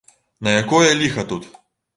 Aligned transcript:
На 0.47 0.53
якое 0.61 0.89
ліха 1.03 1.29
тут? 1.33 1.49